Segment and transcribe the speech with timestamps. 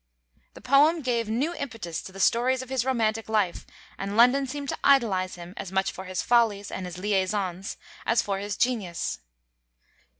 [0.55, 3.67] The poem gave new impetus to the stories of his romantic life,
[3.99, 8.19] and London seemed to idolize him as much for his follies and his liaisons as
[8.19, 9.19] for his genius.